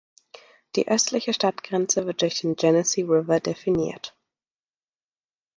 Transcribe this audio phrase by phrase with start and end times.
[0.75, 4.17] Die östliche Stadtgrenze wird durch den Genesee River definiert.